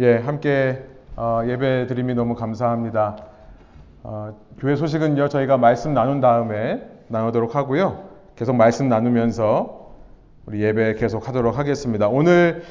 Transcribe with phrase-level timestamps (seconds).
[0.00, 0.84] 예, 함께
[1.16, 3.16] 어, 예배 드림이 너무 감사합니다.
[4.04, 8.04] 어, 교회 소식은요, 저희가 말씀 나눈 다음에 나누도록 하고요.
[8.36, 9.90] 계속 말씀 나누면서
[10.46, 12.06] 우리 예배 계속 하도록 하겠습니다.
[12.06, 12.62] 오늘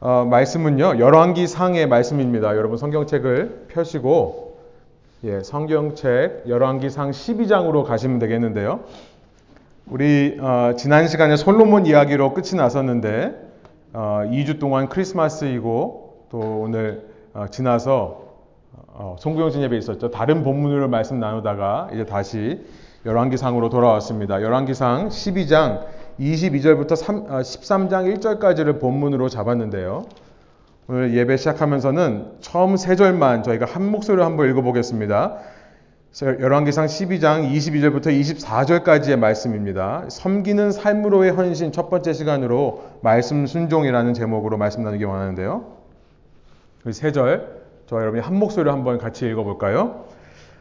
[0.00, 2.56] 어, 말씀은요, 열왕기 상의 말씀입니다.
[2.56, 4.56] 여러분 성경책을 펴시고,
[5.24, 8.80] 예, 성경책 열왕기 상 12장으로 가시면 되겠는데요.
[9.86, 13.34] 우리 어, 지난 시간에 솔로몬 이야기로 끝이 났었는데,
[13.92, 18.30] 2주 동안 크리스마스이고, 또 오늘 어, 지나서
[18.86, 20.10] 어, 송구영신 예배 있었죠.
[20.10, 22.64] 다른 본문으로 말씀 나누다가 이제 다시
[23.04, 24.40] 열왕기상으로 돌아왔습니다.
[24.42, 25.86] 열왕기상 12장
[26.20, 30.04] 22절부터 3, 13장 1절까지를 본문으로 잡았는데요.
[30.86, 35.36] 오늘 예배 시작하면서는 처음 세 절만 저희가 한 목소리로 한번 읽어보겠습니다.
[36.22, 40.04] 열왕기상 12장 22절부터 24절까지의 말씀입니다.
[40.08, 45.79] 섬기는 삶으로의 헌신 첫 번째 시간으로 말씀 순종이라는 제목으로 말씀 나누기 원하는데요.
[46.90, 50.04] 세 절, 저 여러분이 한 목소리로 한번 같이 읽어볼까요?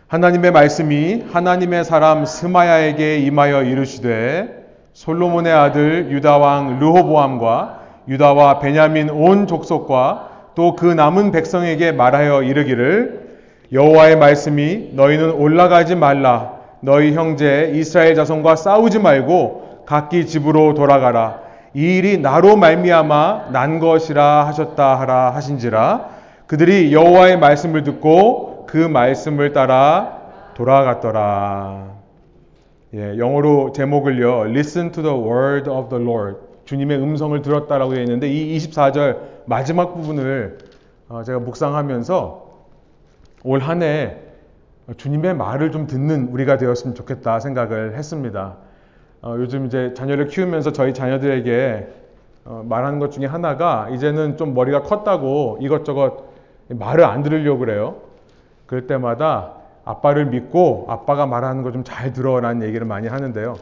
[0.08, 10.30] 하나님의 말씀이 하나님의 사람 스마야에게 임하여 이르시되 솔로몬의 아들 유다왕 르호보암과 유다와 베냐민 온 족속과
[10.56, 13.30] 또 그 남은 백성에게 말하여 이르기를
[13.72, 16.60] 여호와의 말씀이 너희는 올라가지 말라.
[16.82, 21.40] 너희 형제 이스라엘 자손과 싸우지 말고 각기 집으로 돌아가라
[21.74, 26.10] 이 일이 나로 말미암아 난 것이라 하셨다 하라 하신지라
[26.48, 30.20] 그들이 여호와의 말씀을 듣고 그 말씀을 따라
[30.56, 32.00] 돌아갔더라.
[32.96, 34.48] 예, 영어로 제목을요.
[34.48, 36.38] Listen to the word of the Lord.
[36.66, 40.58] 주님의 음성을 들었다라고 되어 있는데 이 24절 마지막 부분을
[41.08, 42.50] 어, 제가 묵상하면서
[43.44, 44.18] 올 한 해
[44.98, 48.58] 주님의 말을 좀 듣는 우리가 되었으면 좋겠다 생각을 했습니다.
[49.22, 51.88] 어, 요즘 이제 자녀를 키우면서 저희 자녀들에게
[52.46, 56.30] 어, 말하는 것 중에 하나가 이제는 좀 머리가 컸다고 이것저것
[56.70, 57.96] 말을 안 들으려고 그래요.
[58.66, 59.54] 그럴 때마다
[59.86, 63.56] 아빠를 믿고 아빠가 말하는 거 좀 잘 들어라는 얘기를 많이 하는데요.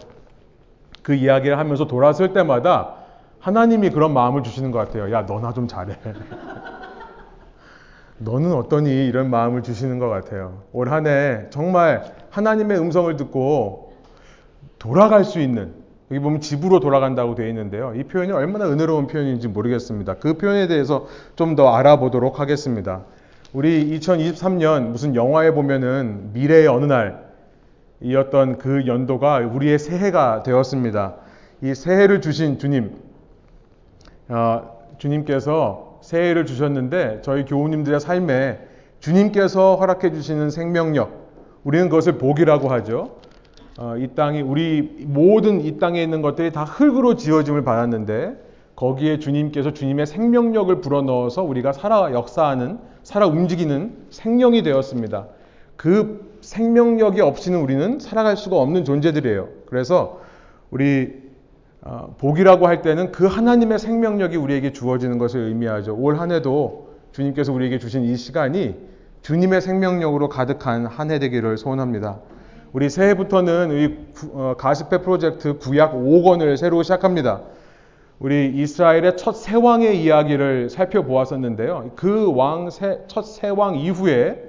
[1.01, 2.95] 그 이야기를 하면서 돌아설 때마다
[3.39, 5.12] 하나님이 그런 마음을 주시는 것 같아요.
[5.13, 5.95] 야, 너나 좀 잘해.
[8.19, 9.07] 너는 어떠니?
[9.07, 10.63] 이런 마음을 주시는 것 같아요.
[10.74, 13.87] 올 한 해 정말 하나님의 음성을 듣고
[14.79, 15.73] 돌아갈 수 있는
[16.09, 17.94] 여기 보면 집으로 돌아간다고 되어 있는데요.
[17.95, 20.16] 이 표현이 얼마나 은혜로운 표현인지 모르겠습니다.
[20.16, 23.03] 그 표현에 대해서 좀 더 알아보도록 하겠습니다.
[23.53, 27.27] 우리 2023년 무슨 영화에 보면은 미래의 어느 날
[28.01, 31.16] 이었던 그 연도가 우리의 새해가 되었습니다.
[31.63, 32.95] 이 새해를 주신 주님,
[34.29, 38.59] 어, 주님께서 새해를 주셨는데 저희 교우님들의 삶에
[39.00, 41.27] 주님께서 허락해 주시는 생명력,
[41.63, 43.17] 우리는 그것을 복이라고 하죠.
[43.77, 48.45] 어, 이 땅이 우리 모든 이 땅에 있는 것들이 다 흙으로 지어짐을 받았는데
[48.75, 55.27] 거기에 주님께서 주님의 생명력을 불어넣어서 우리가 살아 역사하는 살아 움직이는 생명이 되었습니다.
[55.75, 59.47] 그 생명력이 없이는 우리는 살아갈 수가 없는 존재들이에요.
[59.67, 60.21] 그래서
[60.71, 61.13] 우리
[61.81, 65.95] 어, 복이라고 할 때는 그 하나님의 생명력이 우리에게 주어지는 것을 의미하죠.
[65.95, 68.75] 올 한 해도 주님께서 우리에게 주신 이 시간이
[69.21, 72.19] 주님의 생명력으로 가득한 한 해 되기를 소원합니다.
[72.73, 77.41] 우리 새해부터는 이 어, 가스페 프로젝트 구약 5권을 새로 시작합니다.
[78.19, 81.91] 우리 이스라엘의 첫 세왕의 이야기를 살펴보았었는데요.
[81.95, 82.69] 그 왕,
[83.07, 84.44] 첫 세왕 이후에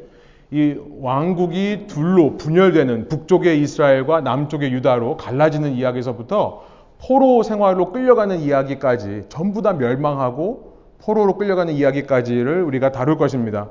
[0.50, 6.64] 이 왕국이 둘로 분열되는 북쪽의 이스라엘과 남쪽의 유다로 갈라지는 이야기에서부터
[7.06, 13.68] 포로 생활로 끌려가는 이야기까지 전부 다 멸망하고 포로로 끌려가는 이야기까지를 우리가 다룰 것입니다.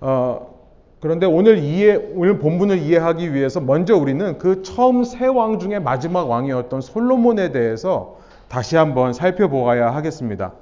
[0.00, 0.57] 어,
[1.00, 6.28] 그런데 오늘 이해, 오늘 본문을 이해하기 위해서 먼저 우리는 그 처음 세 왕 중에 마지막
[6.28, 8.16] 왕이었던 솔로몬에 대해서
[8.48, 10.52] 다시 한번 살펴보아야 하겠습니다.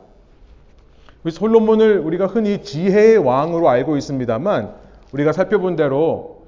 [1.28, 4.74] 솔로몬을 우리가 흔히 지혜의 왕으로 알고 있습니다만
[5.12, 6.42] 우리가 살펴본 대로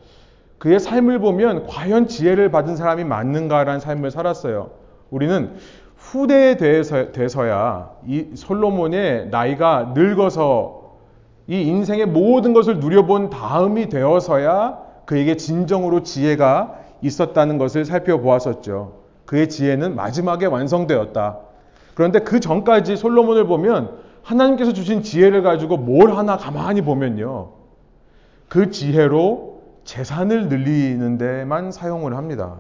[0.59, 4.71] 그의 삶을 보면 과연 지혜를 받은 사람이 맞는가라는 삶을 살았어요.
[5.11, 5.53] 우리는
[5.97, 10.78] 후대에 대해서, 돼서야 이 솔로몬의 나이가 늙어서
[11.49, 18.99] 이 인생의 모든 것을 누려본 다음이 되어서야 그에게 진정으로 지혜가 있었다는 것을 살펴보았었죠.
[19.25, 21.39] 그의 지혜는 마지막에 완성되었다.
[21.95, 27.51] 그런데 그 전까지 솔로몬을 보면 하나님께서 주신 지혜를 가지고 뭘 하나 가만히 보면요.
[28.49, 32.57] 그 지혜로 재산을 늘리는 데만 사용을 합니다.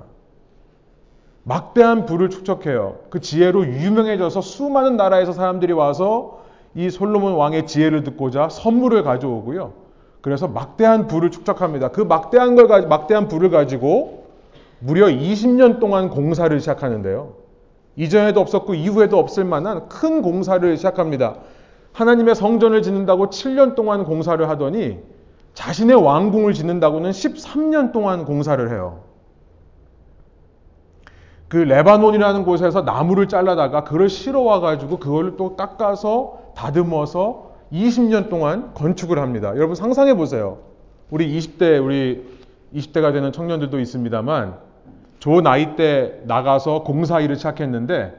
[1.44, 2.96] 막대한 부를 축적해요.
[3.11, 6.38] 그 지혜로 유명해져서 수많은 나라에서 사람들이 와서
[6.78, 9.72] 이 솔로몬 왕의 지혜를 듣고자 선물을 가져오고요.
[10.20, 11.88] 그래서 막대한 부를 축적합니다.
[11.88, 14.26] 그 막대한 걸 가지, 막대한 부를 가지고
[14.78, 17.32] 무려 20년 동안 공사를 시작하는데요.
[17.96, 21.38] 이전에도 없었고 이후에도 없을 만한 큰 공사를 시작합니다.
[21.94, 25.00] 하나님의 성전을 짓는다고 7년 동안 공사를 하더니
[25.54, 29.00] 자신의 왕궁을 짓는다고는 13년 동안 공사를 해요.
[31.48, 39.20] 그 레바논이라는 곳에서 나무를 잘라다가 그걸 실어 와가지고 그걸 또 깎아서 다듬어서 20년 동안 건축을
[39.20, 39.52] 합니다.
[39.55, 40.58] 여러분 상상해 보세요.
[41.08, 42.26] 우리 20대, 우리
[42.75, 44.58] 20대가 되는 청년들도 있습니다만,
[45.20, 48.12] 저 나이 때 나가서 공사 일을 시작했는데,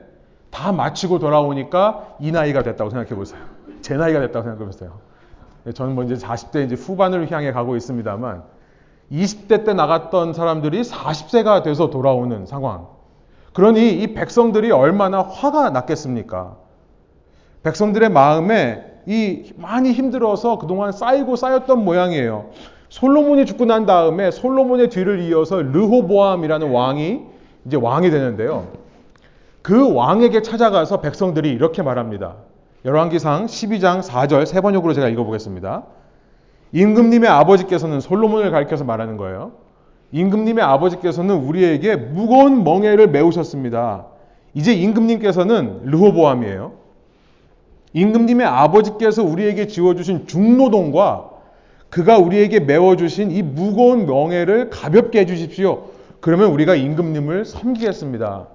[0.52, 3.42] 다 마치고 돌아오니까 이 나이가 됐다고 생각해 보세요.
[3.82, 4.94] 제 나이가 됐다고 생각해 보세요.
[5.74, 8.44] 저는 뭐 이제 40대 이제 후반을 향해 가고 있습니다만,
[9.12, 12.88] 20대 때 나갔던 사람들이 40세가 돼서 돌아오는 상황.
[13.54, 16.69] 그러니 이 백성들이 얼마나 화가 났겠습니까?
[17.64, 22.50] 백성들의 마음에 이 많이 힘들어서 그동안 쌓이고 쌓였던 모양이에요.
[22.90, 27.22] 솔로몬이 죽고 난 다음에 솔로몬의 뒤를 이어서 르호보암이라는 왕이
[27.66, 28.68] 이제 왕이 되는데요.
[29.62, 32.36] 그 왕에게 찾아가서 백성들이 이렇게 말합니다.
[32.86, 35.84] 열왕기상 12장 4절 세 번역으로 제가 읽어보겠습니다.
[36.72, 39.52] 임금님의 아버지께서는 솔로몬을 가리켜서 말하는 거예요.
[40.12, 44.06] 임금님의 아버지께서는 우리에게 무거운 멍에를 메우셨습니다.
[44.54, 46.79] 이제 임금님께서는 르호보암이에요.
[47.94, 51.30] 임금님의 아버지께서 우리에게 지어주신 중노동과
[51.90, 55.86] 그가 우리에게 메워주신 이 무거운 멍에를 가볍게 해주십시오.
[56.20, 58.48] 그러면 우리가 임금님을 섬기겠습니다.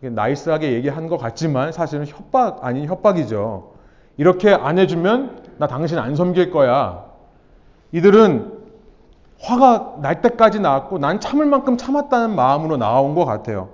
[0.00, 3.72] 나이스하게 얘기한 것 같지만 사실은 협박 아닌 협박이죠.
[4.16, 7.04] 이렇게 안 해주면 나 당신 안 섬길 거야.
[7.92, 8.52] 이들은
[9.40, 13.70] 화가 날 때까지 나왔고 난 참을 만큼 참았다는 마음으로 나온 것 같아요.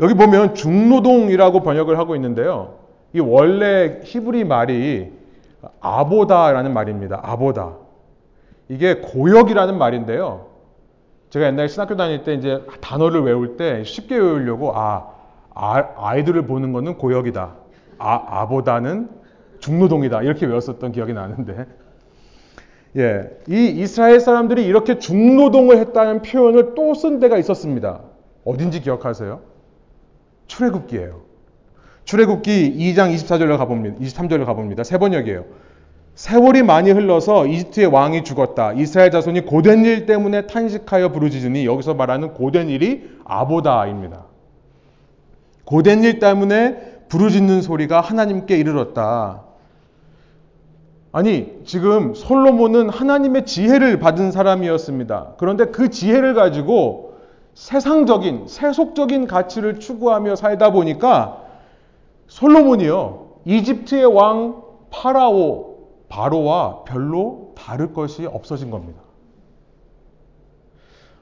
[0.00, 2.83] 여기 보면 중노동이라고 번역을 하고 있는데요.
[3.14, 5.12] 이 원래 히브리 말이
[5.80, 7.20] 아보다라는 말입니다.
[7.22, 7.76] 아보다.
[8.68, 10.46] 이게 고역이라는 말인데요.
[11.30, 15.12] 제가 옛날 신학교 다닐 때 이제 단어를 외울 때 쉽게 외우려고 아,
[15.54, 17.54] 아 이들을 보는 거는 고역이다.
[17.98, 19.08] 아, 아보다는
[19.60, 20.22] 중노동이다.
[20.22, 21.66] 이렇게 외웠었던 기억이 나는데
[22.96, 28.00] 예, 이 이스라엘 사람들이 이렇게 중노동을 했다는 표현을 또 쓴 데가 있었습니다.
[28.44, 29.40] 어딘지 기억하세요?
[30.48, 31.33] 출애굽기예요.
[32.04, 33.98] 출애굽기 2장 24절로 가봅니다.
[34.00, 34.84] 23절로 가봅니다.
[34.84, 35.44] 세 번역이에요.
[36.14, 38.72] 세월이 많이 흘러서 이집트의 왕이 죽었다.
[38.74, 44.24] 이스라엘 자손이 고된 일 때문에 탄식하여 부르짖으니 여기서 말하는 고된 일이 아보다입니다.
[45.64, 46.76] 고된 일 때문에
[47.08, 49.42] 부르짖는 소리가 하나님께 이르렀다.
[51.10, 55.34] 아니, 지금 솔로몬은 하나님의 지혜를 받은 사람이었습니다.
[55.38, 57.14] 그런데 그 지혜를 가지고
[57.54, 61.43] 세상적인, 세속적인 가치를 추구하며 살다 보니까
[62.34, 64.60] 솔로몬이요, 이집트의 왕
[64.90, 65.76] 파라오,
[66.08, 69.00] 바로와 별로 다를 것이 없어진 겁니다.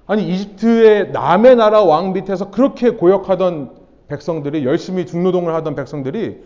[0.07, 3.73] 아니, 이집트의 남의 나라 왕 밑에서 그렇게 고역하던
[4.09, 6.43] 백성들이 열심히 중노동을 하던 백성들이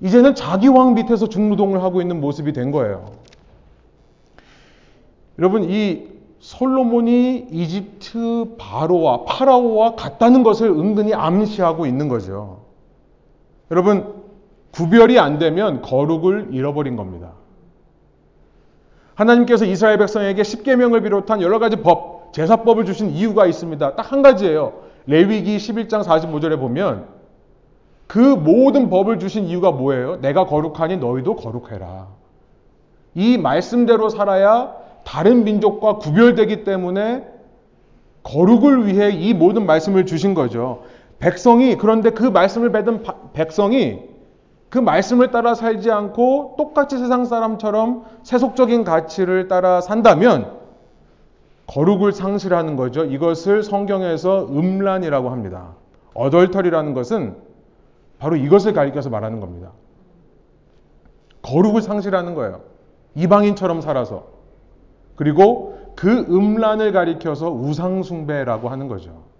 [0.00, 3.06] 이제는 자기 왕 밑에서 중노동을 하고 있는 모습이 된 거예요.
[5.40, 6.06] 여러분, 이
[6.38, 12.63] 솔로몬이 이집트 바로와 파라오와 같다는 것을 은근히 암시하고 있는 거죠.
[13.70, 14.22] 여러분,
[14.72, 17.32] 구별이 안 되면 거룩을 잃어버린 겁니다.
[19.14, 23.94] 하나님께서 이스라엘 백성에게 십계명을 비롯한 여러 가지 법, 제사법을 주신 이유가 있습니다.
[23.94, 24.72] 딱 한 가지예요.
[25.06, 27.06] 레위기 11장 45절에 보면
[28.06, 30.16] 그 모든 법을 주신 이유가 뭐예요?
[30.20, 32.08] 내가 거룩하니 너희도 거룩해라.
[33.14, 34.74] 이 말씀대로 살아야
[35.04, 37.28] 다른 민족과 구별되기 때문에
[38.24, 40.82] 거룩을 위해 이 모든 말씀을 주신 거죠.
[41.24, 43.02] 백성이 그런데 그 말씀을 받은
[43.32, 44.02] 백성이
[44.68, 50.58] 그 말씀을 따라 살지 않고 똑같이 세상 사람처럼 세속적인 가치를 따라 산다면
[51.66, 53.06] 거룩을 상실하는 거죠.
[53.06, 55.76] 이것을 성경에서 음란이라고 합니다.
[56.12, 57.36] 어덜터리라는 것은
[58.18, 59.70] 바로 이것을 가리켜서 말하는 겁니다.
[61.40, 62.60] 거룩을 상실하는 거예요.
[63.14, 64.26] 이방인처럼 살아서.
[65.16, 69.33] 그리고 그 음란을 가리켜서 우상숭배라고 하는 거죠.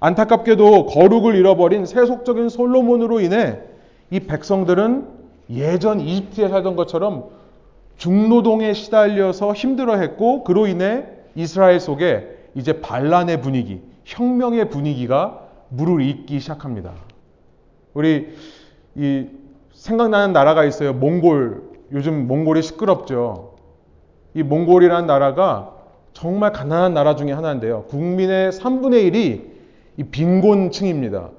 [0.00, 3.58] 안타깝게도 거룩을 잃어버린 세속적인 솔로몬으로 인해
[4.10, 5.06] 이 백성들은
[5.50, 7.30] 예전 이집트에 살던 것처럼
[7.96, 16.92] 중노동에 시달려서 힘들어했고 그로 인해 이스라엘 속에 이제 반란의 분위기, 혁명의 분위기가 물을 잇기 시작합니다.
[17.94, 18.34] 우리
[18.94, 19.26] 이
[19.72, 20.92] 생각나는 나라가 있어요.
[20.92, 21.74] 몽골.
[21.92, 23.54] 요즘 몽골이 시끄럽죠.
[24.34, 25.72] 이 몽골이라는 나라가
[26.12, 27.84] 정말 가난한 나라 중에 하나인데요.
[27.84, 29.53] 국민의 3분의 1이
[29.96, 31.30] 이 빈곤층입니다.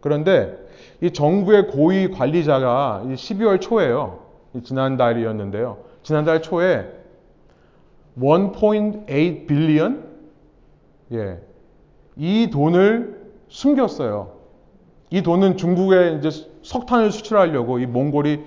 [0.00, 0.56] 그런데
[1.00, 4.20] 이 정부의 고위 관리자가 12월 초에요.
[4.62, 5.78] 지난달이었는데요.
[6.02, 6.86] 지난달 초에
[8.18, 10.04] 1.8 빌리언
[11.12, 11.40] 예.
[12.16, 14.32] 이 돈을 숨겼어요.
[15.10, 16.30] 이 돈은 중국에 이제
[16.62, 18.40] 석탄을 수출하려고 이 몽골이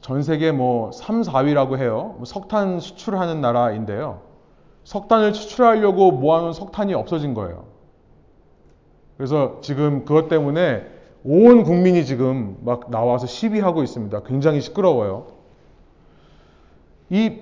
[0.00, 2.14] 전 세계 뭐 3, 4위라고 해요.
[2.16, 4.20] 뭐 석탄 수출하는 나라인데요.
[4.84, 7.71] 석탄을 수출하려고 모아놓은 석탄이 없어진 거예요.
[9.16, 10.86] 그래서 지금 그것 때문에
[11.24, 14.22] 온 국민이 지금 막 나와서 시위하고 있습니다.
[14.24, 15.26] 굉장히 시끄러워요.
[17.10, 17.38] 이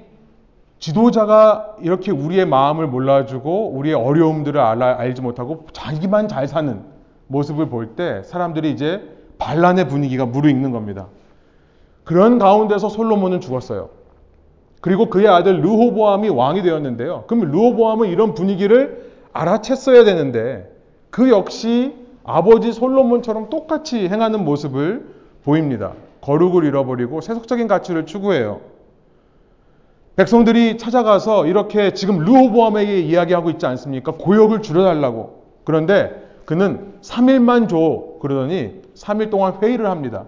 [0.78, 6.82] 지도자가 이렇게 우리의 마음을 몰라주고 우리의 어려움들을 알아, 알지 못하고 자기만 잘 사는
[7.28, 9.00] 모습을 볼 때 사람들이 이제
[9.38, 11.08] 반란의 분위기가 무르익는 겁니다.
[12.04, 13.90] 그런 가운데서 솔로몬은 죽었어요.
[14.80, 17.24] 그리고 그의 아들 르호보암이 왕이 되었는데요.
[17.26, 20.70] 그럼 르호보암은 이런 분위기를 알아챘어야 되는데
[21.10, 25.14] 그 역시 아버지 솔로몬처럼 똑같이 행하는 모습을
[25.44, 25.92] 보입니다.
[26.20, 28.60] 거룩을 잃어버리고 세속적인 가치를 추구해요.
[30.16, 34.12] 백성들이 찾아가서 이렇게 지금 르호보암에게 이야기하고 있지 않습니까?
[34.12, 35.44] 고역을 줄여달라고.
[35.64, 38.18] 그런데 그는 3일만 줘.
[38.20, 40.26] 그러더니 3일 동안 회의를 합니다.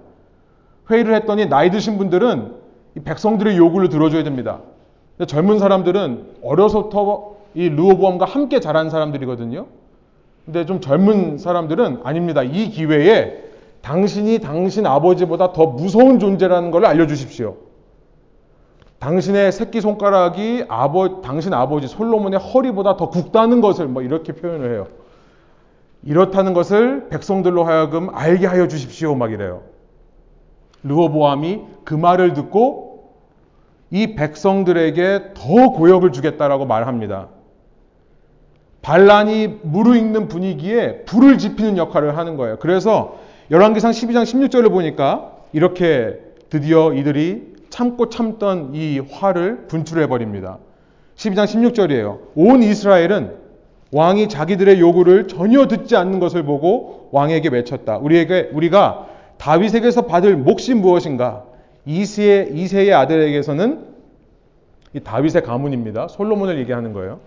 [0.90, 2.54] 회의를 했더니 나이 드신 분들은
[2.96, 4.60] 이 백성들의 요구를 들어줘야 됩니다.
[5.26, 9.66] 젊은 사람들은 어려서부터 이 르호보암과 함께 자란 사람들이거든요.
[10.44, 12.42] 근데 좀 젊은 사람들은 아닙니다.
[12.42, 13.42] 이 기회에
[13.80, 17.56] 당신이 당신 아버지보다 더 무서운 존재라는 걸 알려주십시오.
[18.98, 24.86] 당신의 새끼 손가락이 아버, 당신 아버지 솔로몬의 허리보다 더 굵다는 것을 뭐 이렇게 표현을 해요.
[26.04, 29.14] 이렇다는 것을 백성들로 하여금 알게 하여 주십시오.
[29.14, 29.62] 막 이래요.
[30.84, 33.12] 르호보암이 그 말을 듣고
[33.90, 37.28] 이 백성들에게 더 고역을 주겠다라고 말합니다.
[38.82, 42.58] 반란이 무르익는 분위기에 불을 지피는 역할을 하는 거예요.
[42.58, 43.18] 그래서
[43.50, 46.18] 열왕기상 12장 16절을 보니까 이렇게
[46.50, 50.58] 드디어 이들이 참고 참던 이 화를 분출해 버립니다.
[51.16, 52.18] 12장 16절이에요.
[52.34, 53.42] 온 이스라엘은
[53.92, 57.98] 왕이 자기들의 요구를 전혀 듣지 않는 것을 보고 왕에게 외쳤다.
[57.98, 61.44] 우리에게 우리가 다윗에게서 받을 몫이 무엇인가?
[61.84, 63.86] 이세의, 이세의 아들에게서는
[64.94, 66.08] 이 다윗의 가문입니다.
[66.08, 67.20] 솔로몬을 얘기하는 거예요.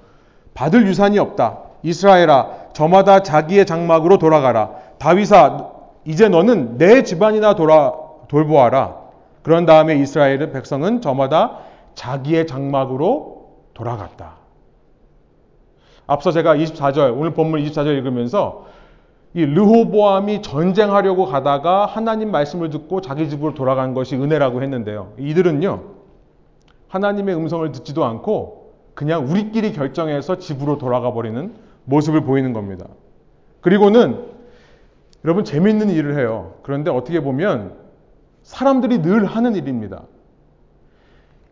[0.56, 1.60] 받을 유산이 없다.
[1.84, 4.72] 이스라엘아, 저마다 자기의 장막으로 돌아가라.
[4.98, 5.70] 다윗아,
[6.06, 7.94] 이제 너는 내 집안이나 돌아
[8.28, 8.96] 돌보아라.
[9.44, 11.60] 그런 다음에 이스라엘의 백성은 저마다
[11.94, 14.38] 자기의 장막으로 돌아갔다.
[16.08, 18.66] 앞서 제가 24절, 오늘 본문 24절 읽으면서
[19.34, 25.14] 이 르호보암이 전쟁하려고 가다가 하나님 말씀을 듣고 자기 집으로 돌아간 것이 은혜라고 했는데요.
[25.20, 25.84] 이들은요,
[26.88, 28.65] 하나님의 음성을 듣지도 않고
[28.96, 32.88] 그냥 우리끼리 결정해서 집으로 돌아가 버리는 모습을 보이는 겁니다.
[33.62, 34.26] 그리고는
[35.24, 36.56] 여러분 재미있는 일을 해요.
[36.64, 37.76] 그런데 어떻게 보면
[38.44, 40.04] 사람들이 늘 하는 일입니다.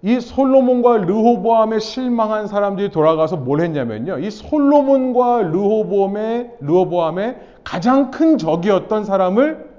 [0.02, 4.20] 이 솔로몬과 르호보암에 실망한 사람들이 돌아가서 뭘 했냐면요.
[4.20, 9.70] 이 솔로몬과 르호보암의 르호보암의 가장 큰 적이었던 사람을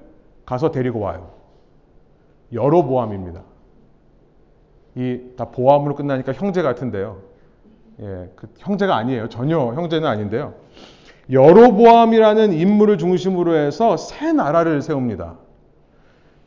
[0.47, 1.31] 가서 데리고 와요.
[2.53, 3.43] 여로보암입니다.
[4.97, 7.19] 이 다 보암으로 끝나니까 형제 같은데요.
[8.01, 9.29] 예, 그 형제가 아니에요.
[9.29, 10.55] 전혀 형제는 아닌데요.
[11.31, 15.37] 여로보암이라는 인물을 중심으로 해서 새 나라를 세웁니다.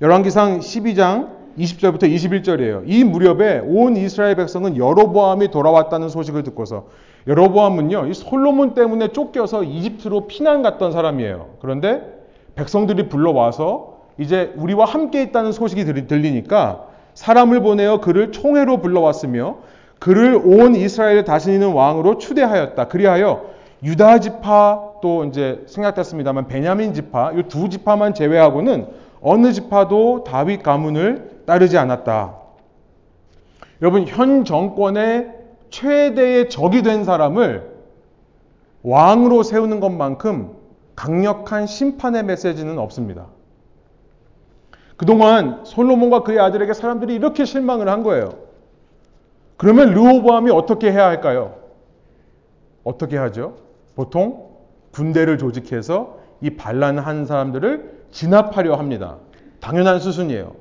[0.02, 2.84] 열왕기상 12장 20절부터 21절이에요.
[2.86, 6.88] 이 무렵에 온 이스라엘 백성은 여로보암이 돌아왔다는 소식을 듣고서
[7.26, 11.56] 여로보암은요, 이 솔로몬 때문에 쫓겨서 이집트로 피난 갔던 사람이에요.
[11.60, 12.04] 그런데
[12.56, 16.86] 백성들이 불러와서 이제 우리와 함께 있다는 소식이 들리니까
[17.16, 19.58] 사람을 보내어 그를 총회로 불러왔으며
[20.00, 22.88] 그를 온 이스라엘에 다스리는 왕으로 추대하였다.
[22.88, 23.46] 그리하여
[23.84, 28.88] 유다 지파 또 이제 생각됐습니다만 베냐민 지파 이 두 지파만 제외하고는
[29.22, 32.36] 어느 지파도 다윗 가문을 따르지 않았다.
[33.82, 35.34] 여러분 현 정권의
[35.70, 37.76] 최대의 적이 된 사람을
[38.84, 40.56] 왕으로 세우는 것만큼
[40.96, 43.28] 강력한 심판의 메시지는 없습니다.
[44.96, 48.30] 그동안 솔로몬과 그의 아들에게 사람들이 이렇게 실망을 한 거예요.
[49.58, 51.56] 그러면 르호보암이 어떻게 해야 할까요?
[52.84, 53.56] 어떻게 하죠?
[53.96, 54.48] 보통
[54.92, 59.18] 군대를 조직해서 이 반란한 사람들을 진압하려 합니다.
[59.60, 60.54] 당연한 수순이에요.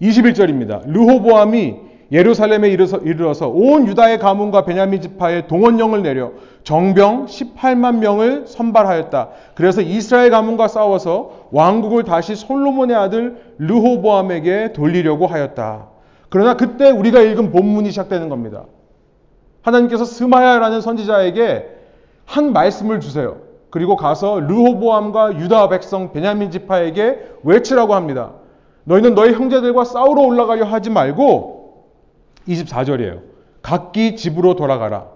[0.00, 0.86] 21절입니다.
[0.86, 9.28] 르호보암이 예루살렘에 이르러서 온 유다의 가문과 베냐민 지파의 동원령을 내려 정병 18만 명을 선발하였다.
[9.54, 15.91] 그래서 이스라엘 가문과 싸워서 왕국을 다시 솔로몬의 아들 르호보암에게 돌리려고 하였다.
[16.32, 18.64] 그러나 그때 우리가 읽은 본문이 시작되는 겁니다.
[19.60, 21.68] 하나님께서 스마야라는 선지자에게
[22.24, 23.36] 한 말씀을 주세요.
[23.68, 28.32] 그리고 가서 르호보암과 유다 백성 베냐민 지파에게 외치라고 합니다.
[28.84, 31.84] 너희는 너희 형제들과 싸우러 올라가려 하지 말고
[32.48, 33.20] 24절이에요.
[33.60, 35.08] 각기 집으로 돌아가라.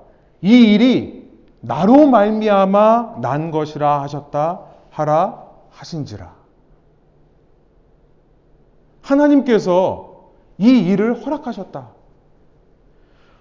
[0.43, 1.31] 이 일이
[1.63, 6.31] 나로 말미암아 난 것이라 하셨다 하라 하신지라.
[9.01, 10.06] 하나님께서
[10.59, 11.89] 이 일을 허락하셨다.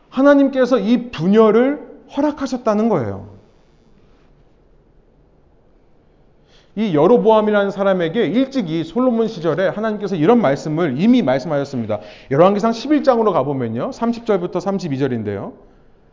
[0.10, 3.36] 하나님께서 이 분열을 허락하셨다는 거예요.
[6.78, 12.02] 이 여로보암이라는 사람에게 일찍 이 솔로몬 시절에 하나님께서 이런 말씀을 이미 말씀하셨습니다.
[12.32, 13.92] 열왕기상 11장으로 가보면요.
[13.92, 15.54] 30절부터 32절인데요.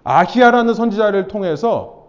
[0.04, 2.06] 아히야라는 선지자를 통해서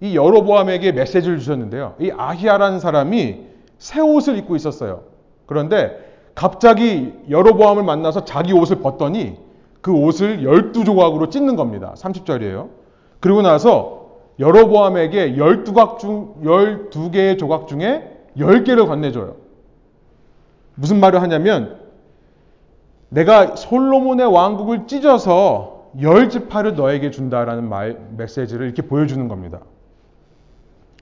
[0.00, 1.96] 이 여로보암에게 메시지를 주셨는데요.
[2.00, 3.40] 이 아히야라는 사람이
[3.78, 5.02] 새 옷을 입고 있었어요.
[5.44, 6.09] 그런데
[6.40, 9.36] 갑자기 여로보암을 만나서 자기 옷을 벗더니
[9.82, 11.92] 그 옷을 12조각으로 찢는 겁니다.
[11.98, 12.70] 30절이에요.
[13.20, 19.36] 그리고 나서 여로보암에게 12각 중 12개의 조각 중에 10개를 건네줘요.
[20.76, 21.78] 무슨 말을 하냐면
[23.10, 29.60] 내가 솔로몬의 왕국을 찢어서 열 지파를 너에게 준다라는 말 메시지를 이렇게 보여주는 겁니다.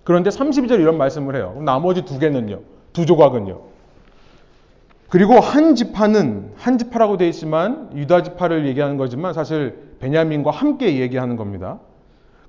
[0.03, 1.57] 그런데 32절 이런 말씀을 해요.
[1.61, 2.59] 나머지 두 개는요.
[2.93, 3.78] 두 조각은요.
[5.09, 11.37] 그리고 한 지파는 한 지파라고 되어 있지만 유다 지파를 얘기하는 거지만 사실 베냐민과 함께 얘기하는
[11.37, 11.79] 겁니다.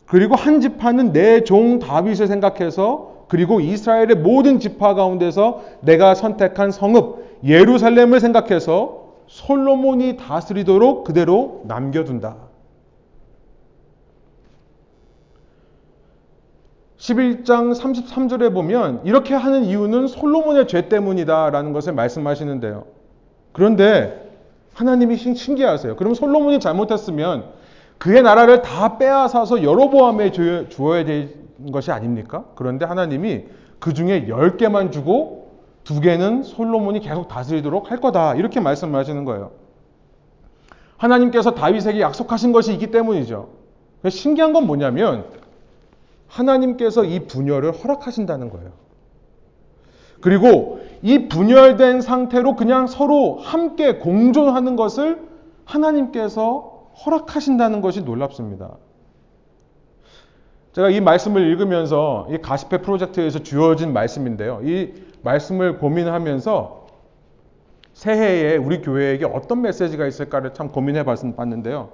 [0.05, 7.39] 그리고 한 지파는 내 종 다윗을 생각해서 그리고 이스라엘의 모든 지파 가운데서 내가 선택한 성읍
[7.45, 12.48] 예루살렘을 생각해서 솔로몬이 다스리도록 그대로 남겨둔다.
[16.99, 22.83] 11장 33절에 보면 이렇게 하는 이유는 솔로몬의 죄 때문이다라는 것을 말씀하시는데요.
[23.53, 24.29] 그런데
[24.73, 25.95] 하나님이 신기하세요.
[25.95, 27.45] 그럼 솔로몬이 잘못했으면
[27.97, 32.45] 그의 나라를 다 빼앗아서 여로보암에 주어야 되는 것이 아닙니까?
[32.55, 33.45] 그런데 하나님이
[33.79, 35.51] 그 중에 10개만 주고
[35.83, 38.35] 두 개는 솔로몬이 계속 다스리도록 할 거다.
[38.35, 39.51] 이렇게 말씀하시는 거예요.
[40.97, 43.49] 하나님께서 다윗에게 약속하신 것이 있기 때문이죠.
[44.07, 45.25] 신기한 건 뭐냐면
[46.29, 48.71] 하나님께서 이 분열을 허락하신다는 거예요.
[50.21, 55.27] 그리고 이 분열된 상태로 그냥 서로 함께 공존하는 것을
[55.65, 58.77] 하나님께서 허락하신다는 것이 놀랍습니다.
[60.73, 64.61] 제가 이 말씀을 읽으면서 이 가시페 프로젝트에서 주어진 말씀인데요.
[64.63, 66.87] 이 말씀을 고민하면서
[67.93, 71.89] 새해에 우리 교회에게 어떤 메시지가 있을까를 참 고민해 봤는데요.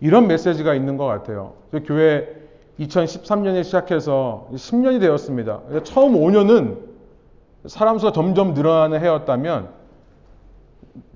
[0.00, 1.54] 이런 메시지가 있는 것 같아요.
[1.86, 2.39] 교회
[2.80, 5.60] 2013년에 시작해서 10년이 되었습니다.
[5.84, 6.78] 처음 5년은
[7.66, 9.68] 사람 수가 점점 늘어나는 해였다면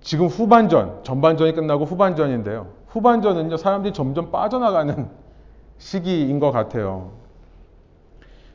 [0.02, 2.66] 지금 후반전, 전반전이 끝나고 후반전인데요.
[2.88, 5.08] 후반전은요, 사람들이 점점 빠져나가는
[5.78, 7.12] 시기인 것 같아요.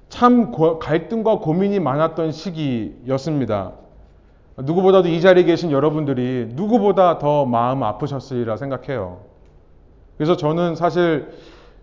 [0.08, 3.74] 참 갈등과 고민이 많았던 시기였습니다.
[4.58, 9.20] 누구보다도 이 자리에 계신 여러분들이 누구보다 더 마음 아프셨으리라 생각해요.
[10.18, 11.30] 그래서 저는 사실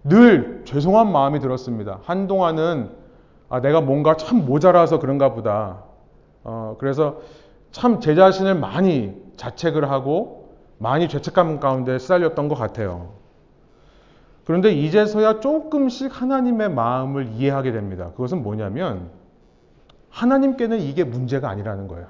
[0.09, 2.01] 늘 죄송한 마음이 들었습니다.
[2.05, 2.91] 한동안은
[3.49, 5.85] 아, 내가 뭔가 참 모자라서 그런가 보다.
[6.45, 7.21] 어, 그래서
[7.73, 13.11] 참 제 자신을 많이 자책을 하고 많이 죄책감 가운데 시달렸던 것 같아요.
[14.45, 18.11] 그런데 이제서야 조금씩 하나님의 마음을 이해하게 됩니다.
[18.13, 19.11] 그것은 뭐냐면
[20.11, 22.07] 하나님께는 이게 문제가 아니라는 거예요.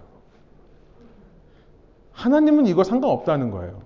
[2.12, 3.80] 하나님은 이거 상관없다는 거예요.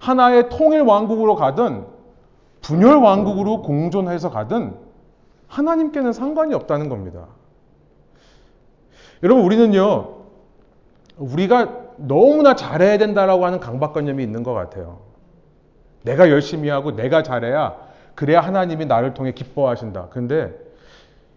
[0.00, 1.86] 하나의 통일 왕국으로 가든
[2.68, 4.76] 분열 왕국으로 공존해서 가든
[5.46, 7.28] 하나님께는 상관이 없다는 겁니다.
[9.22, 10.16] 여러분 우리는요
[11.16, 14.98] 우리가 너무나 잘해야 된다라고 하는 강박관념이 있는 것 같아요.
[16.02, 17.74] 내가 열심히 하고 내가 잘해야
[18.14, 20.10] 그래야 하나님이 나를 통해 기뻐하신다.
[20.10, 20.54] 근데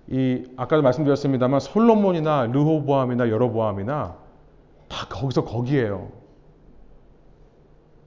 [0.10, 4.15] 이 아까도 말씀드렸습니다만 솔로몬이나 르호보암이나 여로보암이나
[4.89, 6.10] 다 거기서 거기에요.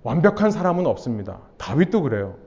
[0.02, 1.38] 완벽한 사람은 없습니다.
[1.56, 2.43] 다윗도 그래요.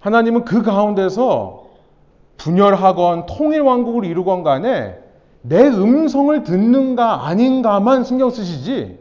[0.00, 1.66] 하나님은 그 가운데서
[2.36, 4.98] 분열하건 통일 왕국을 이루건 간에
[5.42, 8.98] 내 음성을 듣는가 아닌가만 신경 쓰시지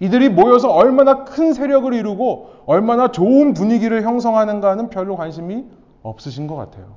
[0.00, 5.66] 이들이 모여서 얼마나 큰 세력을 이루고 얼마나 좋은 분위기를 형성하는가는 별로 관심이
[6.02, 6.96] 없으신 것 같아요.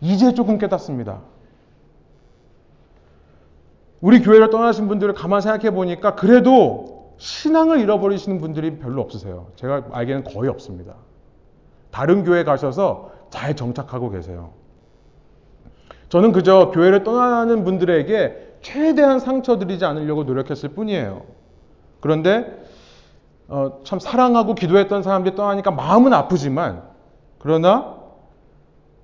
[0.00, 1.20] 이제 조금 깨닫습니다.
[4.00, 9.48] 우리 교회를 떠나신 분들을 가만 생각해 보니까 그래도 신앙을 잃어버리시는 분들이 별로 없으세요.
[9.56, 10.94] 제가 알기에는 거의 없습니다.
[11.92, 14.50] 다른 교회 가셔서 잘 정착하고 계세요.
[16.08, 21.22] 저는 그저 교회를 떠나는 분들에게 최대한 상처 드리지 않으려고 노력했을 뿐이에요.
[22.00, 22.60] 그런데
[23.48, 26.82] 어, 참 사랑하고 기도했던 사람들이 떠나니까 마음은 아프지만
[27.38, 27.96] 그러나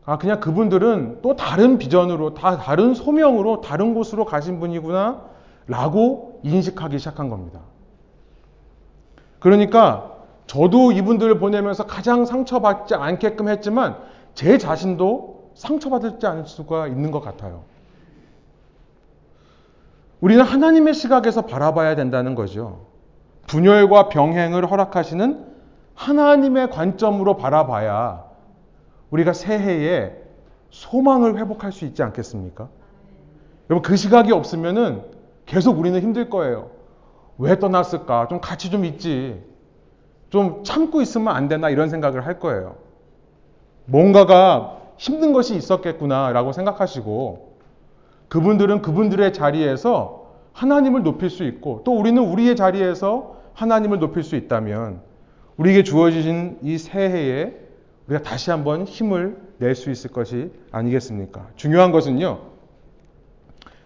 [0.04, 5.22] 아 그냥 그분들은 또 다른 비전으로 다 다른 소명으로 다른 곳으로 가신 분이구나
[5.66, 7.60] 라고 인식하기 시작한 겁니다.
[9.38, 10.17] 그러니까
[10.48, 13.98] 저도 이분들을 보내면서 가장 상처받지 않게끔 했지만
[14.34, 17.64] 제 자신도 상처받지 않을 수가 있는 것 같아요.
[20.20, 22.86] 우리는 하나님의 시각에서 바라봐야 된다는 거죠.
[23.46, 25.46] 분열과 병행을 허락하시는
[25.94, 28.24] 하나님의 관점으로 바라봐야
[29.10, 30.12] 우리가 새해에
[30.70, 32.68] 소망을 회복할 수 있지 않겠습니까?
[33.68, 35.02] 여러분 그 시각이 없으면은
[35.44, 36.70] 계속 우리는 힘들 거예요.
[37.36, 38.28] 왜 떠났을까?
[38.28, 39.42] 좀 같이 좀 있지.
[40.30, 42.76] 좀 참고 있으면 안 되나 이런 생각을 할 거예요.
[43.86, 47.56] 뭔가가 힘든 것이 있었겠구나라고 생각하시고
[48.28, 55.00] 그분들은 그분들의 자리에서 하나님을 높일 수 있고 또 우리는 우리의 자리에서 하나님을 높일 수 있다면
[55.56, 57.54] 우리에게 주어지신 이 새해에
[58.06, 61.48] 우리가 다시 한번 힘을 낼 수 있을 것이 아니겠습니까?
[61.56, 62.38] 중요한 것은요.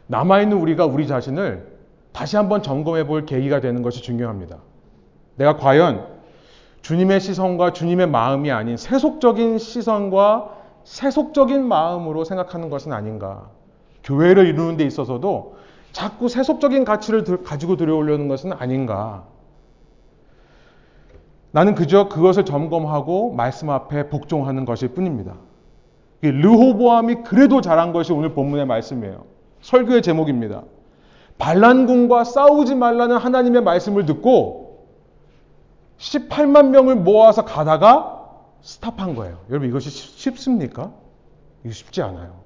[0.07, 1.66] 남아있는 우리가 우리 자신을
[2.12, 4.59] 다시 한번 점검해 볼 계기가 되는 것이 중요합니다.
[5.37, 6.12] 내가 과연
[6.83, 10.51] 주님의 시선과 주님의 마음이 아닌 세속적인 시선과
[10.85, 13.49] 세속적인 마음으로 생각하는 것은 아닌가.
[14.03, 15.57] 교회를 이루는 데 있어서도
[15.92, 19.25] 자꾸 세속적인 가치를 가지고 들어오려는 것은 아닌가.
[21.53, 25.35] 나는 그저 그것을 점검하고 말씀 앞에 복종하는 것일 뿐입니다.
[26.23, 29.25] 르호보암이 그래도 잘한 것이 오늘 본문의 말씀이에요.
[29.61, 30.62] 설교의 제목입니다.
[31.38, 34.71] 반란군과 싸우지 말라는 하나님의 말씀을 듣고
[36.02, 38.28] 18만 명을 모아서 가다가
[38.60, 39.38] 스탑한 거예요.
[39.50, 40.92] 여러분 이것이 쉽습니까?
[41.64, 42.42] 이게 쉽지 않아요.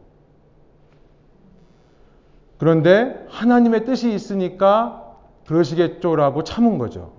[2.58, 5.02] 그런데 하나님의 뜻이 있으니까
[5.46, 7.12] 그러시겠죠라고 참은 거죠.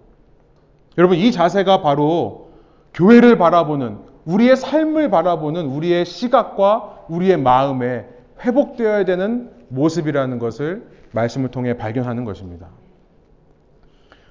[0.97, 2.51] 여러분 이 자세가 바로
[2.93, 8.07] 교회를 바라보는 우리의 삶을 바라보는 우리의 시각과 우리의 마음에
[8.41, 12.67] 회복되어야 되는 모습이라는 것을 말씀을 통해 발견하는 것입니다.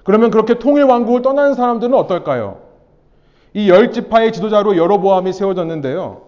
[0.07, 2.59] 그러면 그렇게 통일 왕국을 떠나는 사람들은 어떨까요?
[3.53, 6.21] 이 열 지파의 지도자로 여로보암이 세워졌는데요.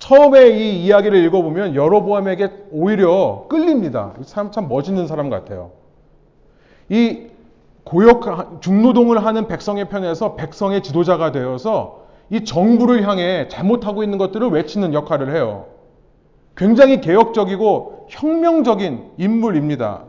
[0.00, 4.12] 처음에 이 이야기를 읽어보면 여로보암에게 오히려 끌립니다.
[4.20, 5.70] 이 사람 참 멋있는 사람 같아요.
[6.88, 7.28] 이
[7.84, 14.94] 고역 중노동을 하는 백성의 편에서 백성의 지도자가 되어서 이 정부를 향해 잘못하고 있는 것들을 외치는
[14.94, 15.66] 역할을 해요.
[16.56, 20.06] 굉장히 개혁적이고 혁명적인 인물입니다.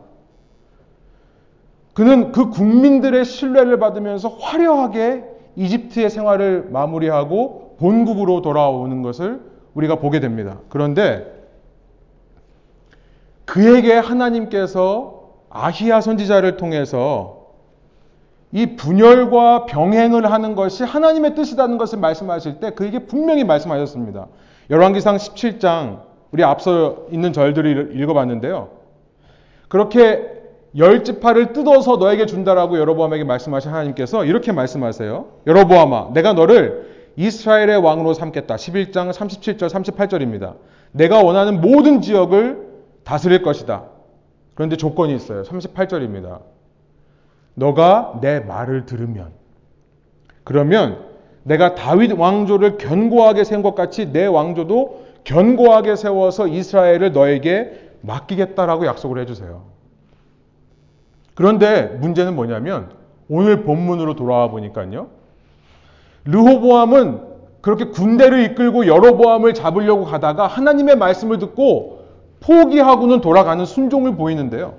[1.94, 5.24] 그는 그 국민들의 신뢰를 받으면서 화려하게
[5.56, 9.40] 이집트의 생활을 마무리하고 본국으로 돌아오는 것을
[9.74, 10.58] 우리가 보게 됩니다.
[10.68, 11.32] 그런데
[13.44, 17.44] 그에게 하나님께서 아히야 선지자를 통해서
[18.50, 24.26] 이 분열과 병행을 하는 것이 하나님의 뜻이라는 것을 말씀하실 때 그에게 분명히 말씀하셨습니다.
[24.70, 28.70] 열왕기상 17장 우리 앞서 있는 절들을 읽어봤는데요.
[29.68, 30.33] 그렇게
[30.76, 35.26] 열 지파를 뜯어서 너에게 준다라고 여로보암에게 말씀하신 하나님께서 이렇게 말씀하세요.
[35.46, 38.56] 여로보암아, 내가 너를 이스라엘의 왕으로 삼겠다.
[38.56, 40.54] 11장 37절 38절입니다.
[40.92, 42.66] 내가 원하는 모든 지역을
[43.04, 43.84] 다스릴 것이다.
[44.54, 45.42] 그런데 조건이 있어요.
[45.42, 46.40] 38절입니다.
[47.54, 49.32] 너가 내 말을 들으면
[50.42, 51.04] 그러면
[51.44, 59.20] 내가 다윗 왕조를 견고하게 세운 것 같이 내 왕조도 견고하게 세워서 이스라엘을 너에게 맡기겠다라고 약속을
[59.20, 59.73] 해주세요.
[61.34, 62.90] 그런데 문제는 뭐냐면
[63.28, 65.08] 오늘 본문으로 돌아와 보니까요.
[66.24, 72.04] 르호보암은 그렇게 군대를 이끌고 여로보암을 잡으려고 가다가 하나님의 말씀을 듣고
[72.40, 74.74] 포기하고는 돌아가는 순종을 보이는데요.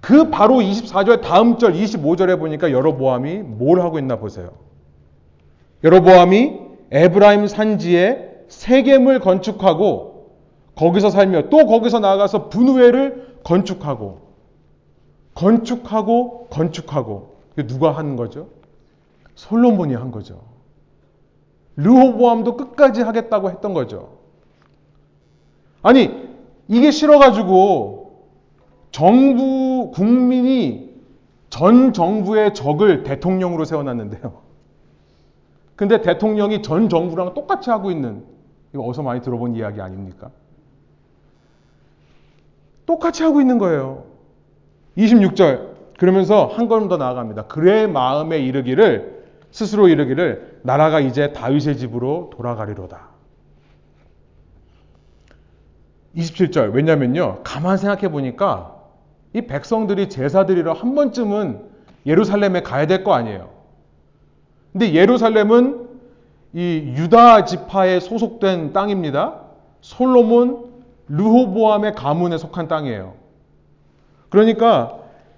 [0.00, 4.50] 그 바로 24절 다음 절 25절에 보니까 여로보암이 뭘 하고 있나 보세요.
[5.84, 6.58] 여로보암이
[6.90, 10.32] 에브라임 산지에 세겜을 건축하고
[10.74, 14.21] 거기서 살며 또 거기서 나가서 분우회를 건축하고
[15.34, 18.48] 건축하고 건축하고 누가 하는 거죠?
[19.34, 20.40] 솔로몬이 한 거죠.
[21.76, 24.18] 르호보암도 끝까지 하겠다고 했던 거죠.
[25.82, 26.28] 아니
[26.68, 28.02] 이게 싫어가지고
[28.90, 30.92] 정부 국민이
[31.50, 34.42] 전 정부의 적을 대통령으로 세워놨는데요.
[35.76, 38.24] 근데 대통령이 전 정부랑 똑같이 하고 있는
[38.74, 40.30] 이거 어서 많이 들어본 이야기 아닙니까?
[42.86, 44.11] 똑같이 하고 있는 거예요.
[44.96, 47.46] 26절 그러면서 한 걸음 더 나아갑니다.
[47.46, 53.10] 그의 마음에 이르기를 스스로 이르기를 나라가 이제 다윗의 집으로 돌아가리로다.
[56.16, 57.40] 27절 왜냐면요.
[57.42, 58.76] 가만 생각해 보니까
[59.32, 61.60] 이 백성들이 제사드리러 한 번쯤은
[62.06, 63.50] 예루살렘에 가야 될 거 아니에요.
[64.72, 65.88] 근데 예루살렘은
[66.54, 69.40] 이 유다 지파에 소속된 땅입니다.
[69.80, 70.70] 솔로몬
[71.08, 73.14] 르호보암의 가문에 속한 땅이에요.
[74.32, 74.96] 그러니까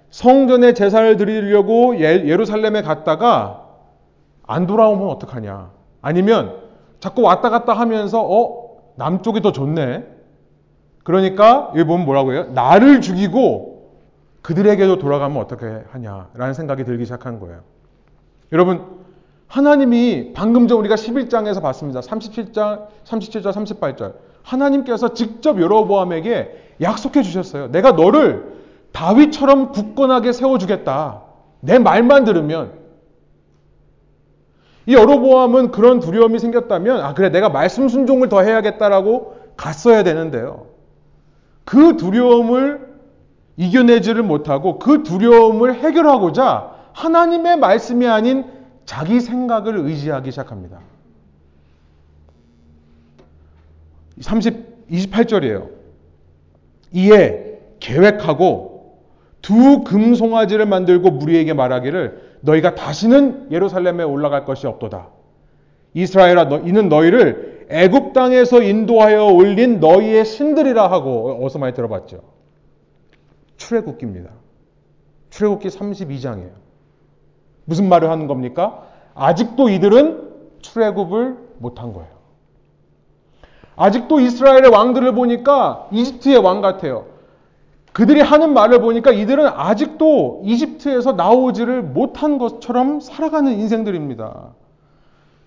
[0.09, 3.65] 성전에 제사를 드리려고 예, 예루살렘에 갔다가
[4.47, 5.71] 안 돌아오면 어떡하냐.
[6.01, 6.55] 아니면
[7.01, 10.05] 자꾸 왔다 갔다 하면서 어 남쪽이 더 좋네.
[11.03, 12.45] 그러니까 여기 보면 뭐라고 해요?
[12.53, 13.91] 나를 죽이고
[14.41, 17.59] 그들에게도 돌아가면 어떻게 하냐라는 생각이 들기 시작한 거예요.
[18.53, 18.81] 여러분,
[19.47, 21.99] 하나님이 방금 전 우리가 11장에서 봤습니다.
[21.99, 24.13] 37장, 37절, 38절.
[24.41, 27.71] 하나님께서 직접 여로보암에게 약속해 주셨어요.
[27.71, 28.54] 내가 너를
[28.95, 31.21] 다윗처럼 굳건하게 세워주겠다.
[31.59, 32.71] 내 말만 들으면.
[34.85, 40.67] 이 여로보암은 그런 두려움이 생겼다면, 아, 그래, 내가 말씀 순종을 더 해야겠다라고 갔어야 되는데요.
[41.65, 42.95] 그 두려움을
[43.57, 48.45] 이겨내지를 못하고 그 두려움을 해결하고자 하나님의 말씀이 아닌
[48.85, 50.79] 자기 생각을 의지하기 시작합니다.
[54.21, 55.69] 30, 28절이에요.
[56.93, 58.74] 이에 계획하고
[59.45, 65.09] 두 금송아지를 만들고 무리에게 말하기를 너희가 다시는 예루살렘에 올라갈 것이 없도다.
[65.93, 72.21] 이스라엘아 너, 이는 너희를 애굽 땅에서 인도하여 올린 너희의 신들이라 하고 어서 많이 들어봤죠.
[73.57, 74.31] 출애굽기입니다.
[75.29, 76.53] 출애굽기 32장이에요.
[77.65, 78.87] 무슨 말을 하는 겁니까?
[79.13, 82.09] 아직도 이들은 출애굽을 못한 거예요.
[83.75, 87.13] 아직도 이스라엘의 왕들을 보니까 이집트의 왕 같아요.
[87.95, 94.49] 그들이 하는 말을 보니까 이들은 아직도 이집트에서 나오지를 못한 것처럼 살아가는 인생들입니다.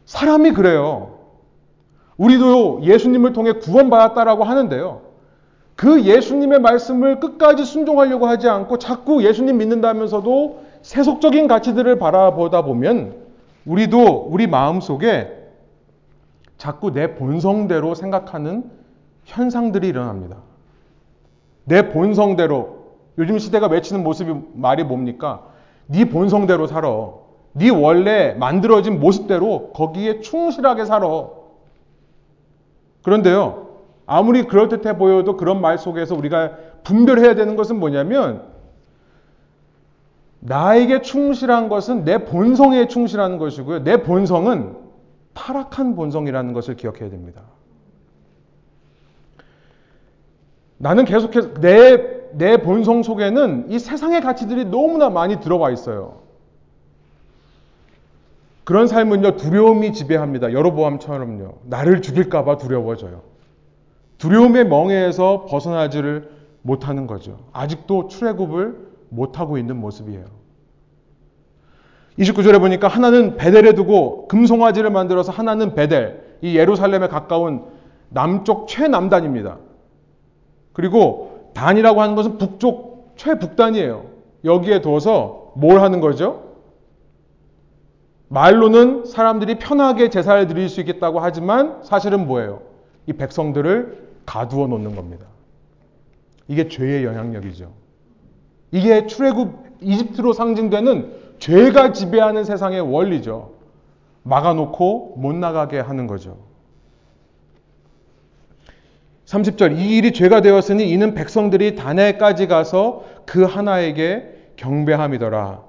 [0.07, 1.19] 사람이 그래요.
[2.17, 5.03] 우리도 예수님을 통해 구원받았다라고 하는데요.
[5.77, 13.15] 그 예수님의 말씀을 끝까지 순종하려고 하지 않고 자꾸 예수님 믿는다면서도 세속적인 가치들을 바라보다 보면
[13.67, 15.51] 우리도 우리 마음 속에
[16.57, 18.71] 자꾸 내 본성대로 생각하는
[19.27, 20.48] 현상들이 일어납니다.
[21.69, 22.79] 내 본성대로
[23.19, 25.45] 요즘 시대가 외치는 모습이 말이 뭡니까?
[25.87, 26.89] 네 본성대로 살아.
[27.53, 31.29] 네 원래 만들어진 모습대로 거기에 충실하게 살아.
[33.03, 33.69] 그런데요.
[34.07, 36.53] 아무리 그럴듯해 보여도 그런 말 속에서 우리가
[36.85, 38.43] 분별해야 되는 것은 뭐냐면
[40.41, 43.85] 나에게 충실한 것은 내 본성에 충실하는 것이고요.
[43.85, 44.77] 내 본성은
[45.35, 47.43] 타락한 본성이라는 것을 기억해야 됩니다.
[50.79, 56.21] 나는 계속해서 내, 내 본성 속에는 이 세상의 가치들이 너무나 많이 들어와 있어요.
[58.65, 60.53] 그런 삶은요, 두려움이 지배합니다.
[60.53, 61.61] 여로보암처럼요.
[61.65, 63.23] 나를 죽일까봐 두려워져요.
[64.19, 66.31] 두려움의 멍에에서 벗어나지를
[66.63, 67.39] 못하는 거죠.
[67.53, 68.77] 아직도 출애굽을
[69.09, 70.25] 못하고 있는 모습이에요.
[72.19, 77.65] 29절에 보니까 하나는 베델에 두고 금송아지를 만들어서 하나는 베델, 이 예루살렘에 가까운
[78.11, 79.59] 남쪽 최남단입니다.
[80.79, 84.05] 그리고 단이라고 하는 것은 북쪽 최북단이에요.
[84.45, 86.55] 여기에 둬서 뭘 하는 거죠?
[88.29, 92.63] 말로는 사람들이 편하게 제사를 드릴 수 있겠다고 하지만 사실은 뭐예요?
[93.07, 95.27] 이 백성들을 가두어 놓는 겁니다.
[96.47, 97.73] 이게 죄의 영향력이죠.
[98.71, 103.51] 이게 출애굽 이집트로 상징되는 죄가 지배하는 세상의 원리죠.
[104.23, 106.37] 막아놓고 못 나가게 하는 거죠.
[109.29, 115.63] 30절 이 일이 죄가 되었으니 이는 백성들이 단에까지 가서 그 하나에게 경배함이더라.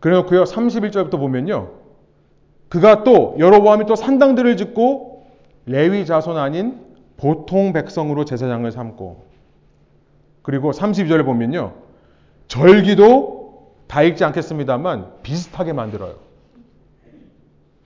[0.00, 1.70] 그래놓고요 31절부터 보면요.
[2.68, 5.26] 그가 또 여로보암이 또 산당들을 짓고
[5.64, 6.78] 레위 자손 아닌
[7.16, 9.24] 보통 백성으로 제사장을 삼고
[10.42, 11.72] 그리고 32절에 보면요.
[12.48, 16.16] 절기도 다 읽지 않겠습니다만 비슷하게 만들어요.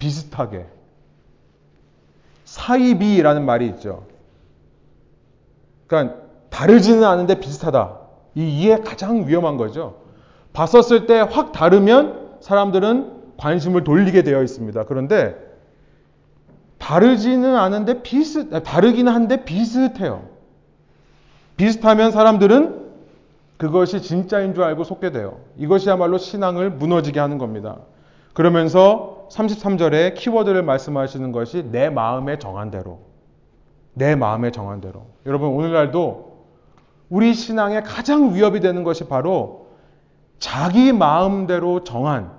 [0.00, 0.66] 비슷하게.
[2.44, 4.09] 사이비라는 말이 있죠.
[5.90, 6.14] 그러니까
[6.50, 7.98] 다르지는 않은데 비슷하다.
[8.36, 9.96] 이 이해 가장 위험한 거죠.
[10.52, 14.84] 봤었을 때 확 다르면 사람들은 관심을 돌리게 되어 있습니다.
[14.84, 15.36] 그런데
[16.78, 20.22] 다르지는 않은데 비슷, 다르기는 한데 비슷해요.
[21.56, 22.88] 비슷하면 사람들은
[23.56, 25.40] 그것이 진짜인 줄 알고 속게 돼요.
[25.58, 27.78] 이것이야말로 신앙을 무너지게 하는 겁니다.
[28.32, 33.09] 그러면서 33절에 키워드를 말씀하시는 것이 내 마음에 정한 대로.
[33.94, 35.06] 내 마음에 정한 대로.
[35.26, 36.30] 여러분, 오늘날도
[37.08, 39.66] 우리 신앙에 가장 위협이 되는 것이 바로
[40.38, 42.32] 자기 마음대로 정한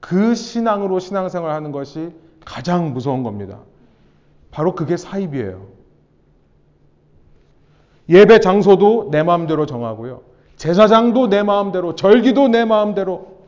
[0.00, 2.12] 그 신앙으로 신앙생활 하는 것이
[2.44, 3.58] 가장 무서운 겁니다.
[4.50, 5.66] 바로 그게 사입이에요.
[8.08, 10.22] 예배 장소도 내 마음대로 정하고요.
[10.56, 13.38] 제사장도 내 마음대로, 절기도 내 마음대로,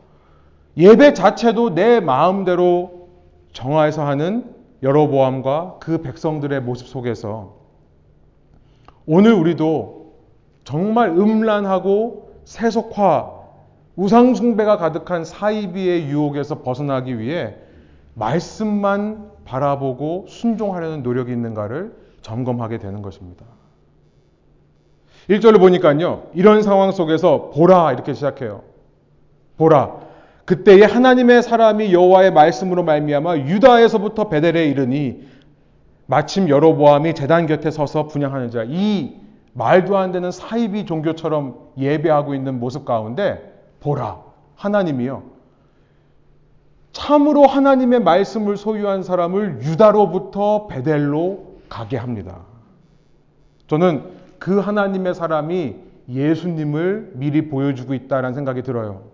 [0.77, 3.09] 예배 자체도 내 마음대로
[3.51, 7.55] 정하여서 하는 여로보암과 그 백성들의 모습 속에서
[9.05, 10.13] 오늘 우리도
[10.63, 13.31] 정말 음란하고 세속화,
[13.95, 17.55] 우상숭배가 가득한 사이비의 유혹에서 벗어나기 위해
[18.15, 23.45] 말씀만 바라보고 순종하려는 노력이 있는가를 점검하게 되는 것입니다.
[25.29, 26.27] 1절을 보니까요.
[26.33, 28.63] 이런 상황 속에서 보라 이렇게 시작해요.
[29.57, 30.12] 보라.
[30.45, 35.25] 그때에 하나님의 사람이 여호와의 말씀으로 말미암아 유다에서부터 베델에 이르니
[36.05, 38.63] 마침 여로보암이 제단 곁에 서서 분양하는 자.
[38.67, 39.15] 이
[39.53, 44.21] 말도 안 되는 사이비 종교처럼 예배하고 있는 모습 가운데 보라.
[44.55, 45.23] 하나님이요.
[46.91, 52.41] 참으로 하나님의 말씀을 소유한 사람을 유다로부터 베델로 가게 합니다.
[53.67, 55.75] 저는 그 하나님의 사람이
[56.09, 59.12] 예수님을 미리 보여주고 있다는 생각이 들어요.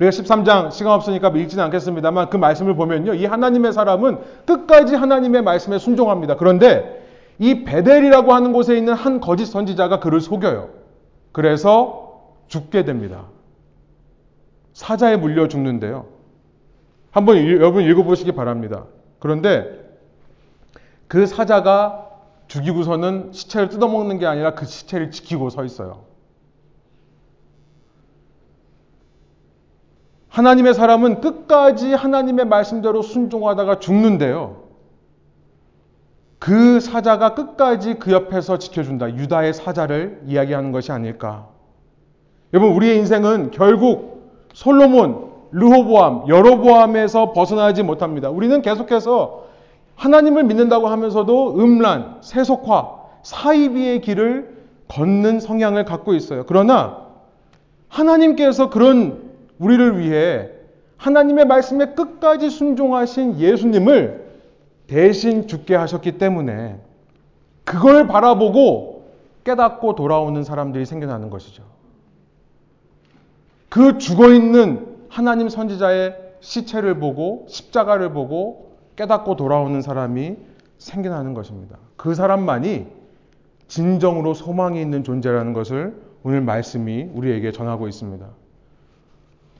[0.00, 3.14] 우리가 13장 시간 없으니까 읽지는 않겠습니다만 그 말씀을 보면요.
[3.14, 6.36] 이 하나님의 사람은 끝까지 하나님의 말씀에 순종합니다.
[6.36, 7.06] 그런데
[7.38, 10.70] 이 베델이라고 하는 곳에 있는 한 거짓 선지자가 그를 속여요.
[11.32, 13.26] 그래서 죽게 됩니다.
[14.72, 16.06] 사자에 물려 죽는데요.
[17.10, 18.86] 한번 여러분 읽어보시기 바랍니다.
[19.18, 19.78] 그런데
[21.08, 22.06] 그 사자가
[22.46, 26.09] 죽이고서는 시체를 뜯어먹는 게 아니라 그 시체를 지키고 서 있어요.
[30.30, 34.70] 하나님의 사람은 끝까지 하나님의 말씀대로 순종하다가 죽는데요.
[36.38, 39.14] 그 사자가 끝까지 그 옆에서 지켜준다.
[39.14, 41.48] 유다의 사자를 이야기하는 것이 아닐까.
[42.54, 48.30] 여러분, 우리의 인생은 결국 솔로몬, 르호보암, 여로보암에서 벗어나지 못합니다.
[48.30, 49.44] 우리는 계속해서
[49.96, 56.44] 하나님을 믿는다고 하면서도 음란, 세속화, 사이비의 길을 걷는 성향을 갖고 있어요.
[56.46, 57.06] 그러나
[57.88, 59.29] 하나님께서 그런
[59.60, 60.48] 우리를 위해
[60.96, 64.28] 하나님의 말씀에 끝까지 순종하신 예수님을
[64.86, 66.80] 대신 죽게 하셨기 때문에
[67.64, 69.04] 그걸 바라보고
[69.44, 71.62] 깨닫고 돌아오는 사람들이 생겨나는 것이죠.
[73.68, 80.36] 그 죽어 있는 하나님 선지자의 시체를 보고 십자가를 보고 깨닫고 돌아오는 사람이
[80.78, 81.76] 생겨나는 것입니다.
[81.96, 82.86] 그 사람만이
[83.68, 85.94] 진정으로 소망이 있는 존재라는 것을
[86.24, 88.26] 오늘 말씀이 우리에게 전하고 있습니다.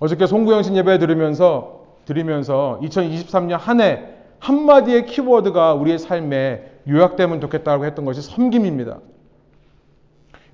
[0.01, 4.05] 어저께 송구영신 예배 들으면서 드리면서 2023년 한 해
[4.41, 8.99] 한마디의 키워드가 우리의 삶에 요약되면 좋겠다고 했던 것이 섬김입니다.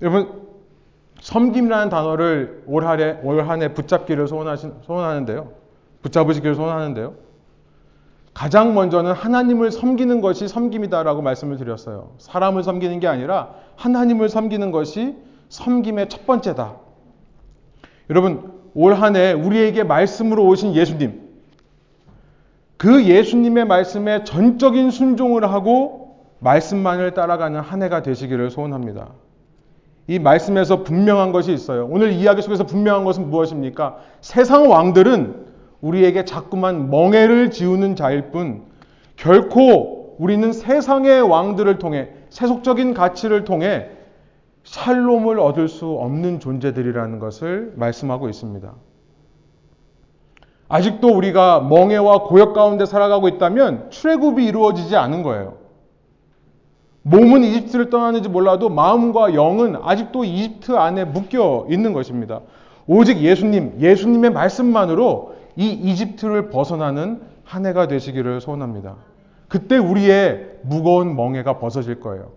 [0.01, 0.47] 여러분
[1.21, 5.51] 섬김이라는 단어를 올 한해 올 한 해 붙잡기를 소원하신, 소원하는데요.
[6.01, 7.13] 붙잡으시기를 소원하는데요.
[8.33, 12.11] 가장 먼저는 하나님을 섬기는 것이 섬김이다라고 말씀을 드렸어요.
[12.19, 15.15] 사람을 섬기는 게 아니라 하나님을 섬기는 것이
[15.49, 16.75] 섬김의 첫 번째다.
[18.09, 21.19] 여러분 올 한 해 우리에게 말씀으로 오신 예수님,
[22.77, 29.09] 그 예수님의 말씀에 전적인 순종을 하고 말씀만을 따라가는 한 해가 되시기를 소원합니다.
[30.05, 31.87] 이 말씀에서 분명한 것이 있어요.
[31.89, 33.97] 오늘 이야기 속에서 분명한 것은 무엇입니까?
[34.21, 35.47] 세상 왕들은
[35.81, 38.61] 우리에게 자꾸만 멍해를 지우는 자일 뿐
[39.15, 43.89] 결코 우리는 세상의 왕들을 통해 세속적인 가치를 통해
[44.67, 48.73] 샬롬을 얻을 수 없는 존재들이라는 것을 말씀하고 있습니다.
[50.67, 55.55] 아직도 우리가 멍해와 고역 가운데 살아가고 있다면 출애굽이 이루어지지 않은 거예요.
[57.03, 62.41] 몸은 이집트를 떠나는지 몰라도 마음과 영은 아직도 이집트 안에 묶여 있는 것입니다.
[62.87, 68.97] 오직 예수님, 예수님의 말씀만으로 이 이집트를 벗어나는 한 해가 되시기를 소원합니다.
[69.47, 72.36] 그때 우리의 무거운 멍해가 벗어질 거예요.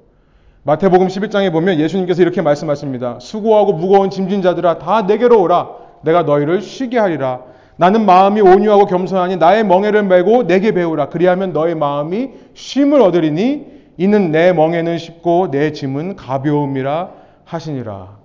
[0.63, 3.19] 마태복음 11장에 보면 예수님께서 이렇게 말씀하십니다.
[3.19, 5.71] 수고하고 무거운 짐진 자들아 다 내게로 오라.
[6.03, 7.41] 내가 너희를 쉬게 하리라.
[7.77, 11.09] 나는 마음이 온유하고 겸손하니 나의 멍에를 메고 내게 배우라.
[11.09, 17.11] 그리하면 너의 마음이 쉼을 얻으리니 이는 내 멍에는 쉽고 내 짐은 가벼움이라
[17.45, 18.19] 하시니라.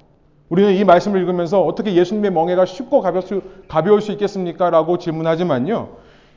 [0.49, 4.69] 우리는 이 말씀을 읽으면서 어떻게 예수님의 멍에가 쉽고 가벼울 수, 가벼울 수 있겠습니까?
[4.69, 5.87] 라고 질문하지만요.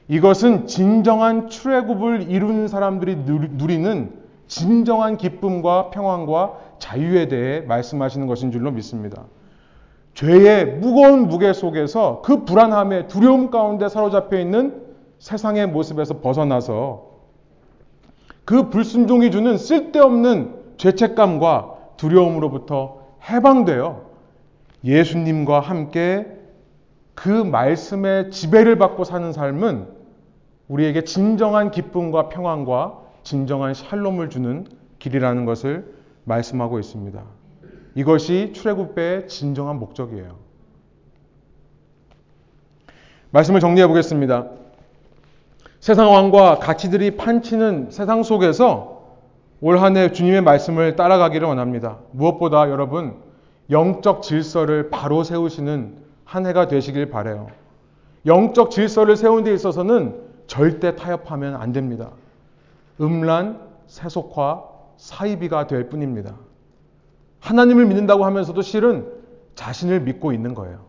[0.06, 9.24] 이것은 진정한 출애굽을 이룬 사람들이 누리는 진정한 기쁨과 평안과 자유에 대해 말씀하시는 것인 줄로 믿습니다.
[10.14, 14.82] 죄의 무거운 무게 속에서 그 불안함에 두려움 가운데 사로잡혀 있는
[15.20, 17.08] 세상의 모습에서 벗어나서
[18.44, 24.02] 그 불순종이 주는 쓸데없는 죄책감과 두려움으로부터 해방되어
[24.84, 26.26] 예수님과 함께
[27.14, 29.88] 그 말씀의 지배를 받고 사는 삶은
[30.68, 34.66] 우리에게 진정한 기쁨과 평안과 진정한 샬롬을 주는
[35.00, 35.92] 길이라는 것을
[36.24, 37.22] 말씀하고 있습니다.
[37.94, 40.34] 이것이 출애굽의 진정한 목적이에요.
[43.30, 44.46] 말씀을 정리해 보겠습니다.
[45.78, 48.96] 세상 왕과 가치들이 판치는 세상 속에서
[49.60, 51.98] 올 한 해 주님의 말씀을 따라가기를 원합니다.
[52.12, 53.16] 무엇보다 여러분
[53.70, 57.48] 영적 질서를 바로 세우시는 한 해가 되시길 바래요.
[58.24, 62.08] 영적 질서를 세운 데 있어서는 절대 타협하면 안 됩니다.
[63.00, 64.64] 음란, 세속화,
[64.96, 66.34] 사이비가 될 뿐입니다.
[67.40, 69.06] 하나님을 믿는다고 하면서도 실은
[69.54, 70.80] 자신을 믿고 있는 거예요.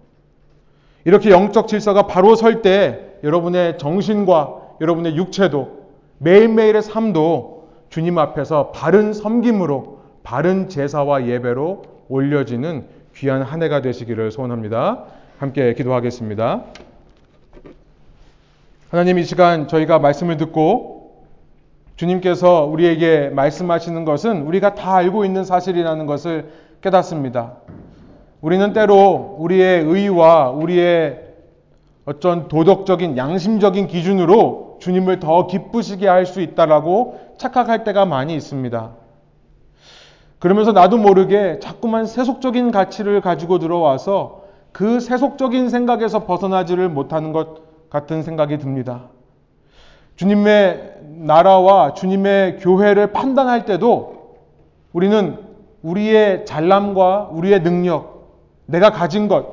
[1.06, 5.80] 이렇게 영적 질서가 바로 설 때 여러분의 정신과 여러분의 육체도
[6.20, 15.06] 매일매일의 삶도 주님 앞에서 바른 섬김으로 바른 제사와 예배로 올려지는 귀한 한 해가 되시기를 소원합니다.
[15.38, 16.64] 함께 기도하겠습니다.
[18.90, 20.99] 하나님 이 시간 저희가 말씀을 듣고
[22.00, 27.58] 주님께서 우리에게 말씀하시는 것은 우리가 다 알고 있는 사실이라는 것을 깨닫습니다.
[28.40, 31.20] 우리는 때로 우리의 의와 우리의
[32.06, 38.92] 어떤 도덕적인 양심적인 기준으로 주님을 더 기쁘시게 할 수 있다라고 착각할 때가 많이 있습니다.
[40.40, 48.24] 그러면서 나도 모르게 자꾸만 세속적인 가치를 가지고 들어와서 그 세속적인 생각에서 벗어나지를 못하는 것 같은
[48.24, 49.10] 생각이 듭니다.
[50.20, 54.36] 주님의 나라와 주님의 교회를 판단할 때도
[54.92, 55.38] 우리는
[55.82, 59.46] 우리의 잘남과 우리의 능력, 내가 가진 것,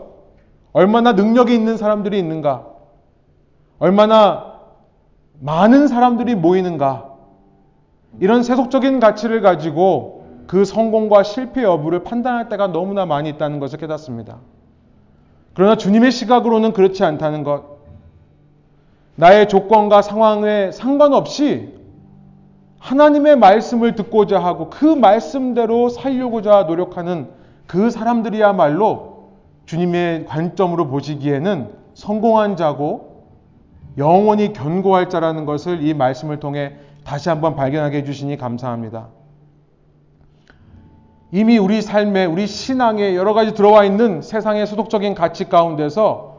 [0.73, 2.67] 얼마나 능력이 있는 사람들이 있는가,
[3.79, 4.55] 얼마나
[5.39, 7.13] 많은 사람들이 모이는가,
[8.19, 14.39] 이런 세속적인 가치를 가지고 그 성공과 실패 여부를 판단할 때가 너무나 많이 있다는 것을 깨닫습니다.
[15.55, 17.76] 그러나 주님의 시각으로는 그렇지 않다는 것.
[19.17, 21.75] 나의 조건과 상황에 상관없이
[22.79, 27.29] 하나님의 말씀을 듣고자 하고 그 말씀대로 살려고자 노력하는
[27.67, 29.31] 그 사람들이야말로
[29.65, 33.25] 주님의 관점으로 보시기에는 성공한 자고
[33.99, 39.09] 영원히 견고할 자라는 것을 이 말씀을 통해 다시 한번 발견하게 해주시니 감사합니다.
[41.33, 46.37] 이미 우리 삶에, 우리 신앙에 여러 가지 들어와 있는 세상의 소독적인 가치 가운데서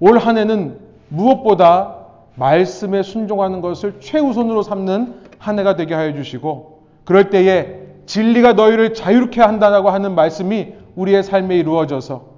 [0.00, 1.95] 올 한 해는 무엇보다
[2.36, 9.40] 말씀에 순종하는 것을 최우선으로 삼는 한 해가 되게 하여 주시고, 그럴 때에 진리가 너희를 자유롭게
[9.40, 12.36] 한다라고 하는 말씀이 우리의 삶에 이루어져서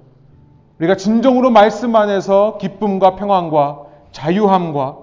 [0.79, 4.97] 우리가 진정으로 말씀 안에서 기쁨과 평안과 자유함과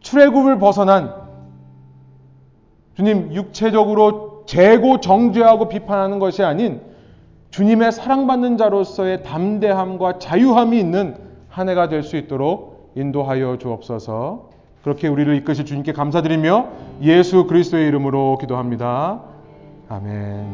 [0.00, 1.12] 출애굽을 벗어난
[2.94, 6.80] 주님 육체적으로 재고 정죄하고 비판하는 것이 아닌
[7.50, 11.16] 주님의 사랑받는 자로서의 담대함과 자유함이 있는
[11.48, 14.50] 한 해가 될 수 있도록 인도하여 주옵소서.
[14.82, 16.68] 그렇게 우리를 이끄실 주님께 감사드리며
[17.02, 19.20] 예수 그리스도의 이름으로 기도합니다.
[19.88, 20.46] 아멘.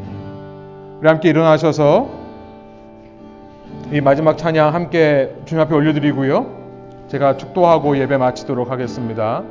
[1.00, 2.08] 우리 함께 일어나셔서
[3.92, 6.60] 이 마지막 찬양 함께 주님 앞에 올려드리고요.
[7.08, 9.42] 제가 축도하고 예배 마치도록 하겠습니다.